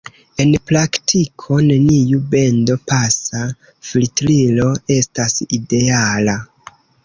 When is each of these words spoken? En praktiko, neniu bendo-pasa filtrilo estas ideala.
En 0.43 0.51
praktiko, 0.69 1.59
neniu 1.67 2.21
bendo-pasa 2.33 3.45
filtrilo 3.91 4.69
estas 4.99 5.41
ideala. 5.61 6.41